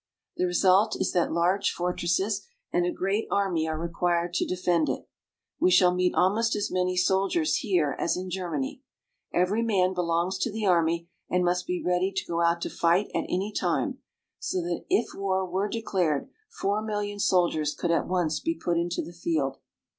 The 0.35 0.47
result 0.47 0.95
is 0.99 1.11
that 1.11 1.31
large 1.31 1.69
fortresses 1.71 2.47
and 2.73 2.87
a 2.87 2.91
great 2.91 3.27
army 3.29 3.67
are 3.67 3.77
required 3.77 4.33
to 4.33 4.47
defend 4.47 4.89
it. 4.89 5.07
We 5.59 5.69
shall 5.69 5.93
meet 5.93 6.15
almost 6.15 6.55
as 6.55 6.71
many 6.71 6.97
soldiers 6.97 7.57
here 7.57 7.95
as 7.99 8.17
in 8.17 8.31
Germany. 8.31 8.81
Every 9.31 9.61
man 9.61 9.93
belongs 9.93 10.39
to 10.39 10.51
the 10.51 10.65
army, 10.65 11.07
and 11.29 11.45
must 11.45 11.67
be 11.67 11.83
ready 11.85 12.11
to 12.15 12.25
go 12.25 12.41
out 12.41 12.61
to 12.61 12.69
fight 12.71 13.09
at 13.13 13.25
any 13.29 13.53
time, 13.55 13.99
so 14.39 14.63
that 14.63 14.85
if 14.89 15.13
war 15.13 15.45
were 15.45 15.69
declared 15.69 16.31
four 16.49 16.81
million 16.81 17.19
soldiers 17.19 17.75
could 17.75 17.91
at 17.91 18.07
once 18.07 18.39
be 18.39 18.55
put 18.55 18.79
into 18.79 19.03
the 19.03 19.13
field. 19.13 19.57